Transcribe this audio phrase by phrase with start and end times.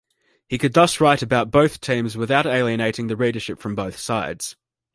[0.47, 4.55] He could thus write about both teams without alienating the readership from both sides.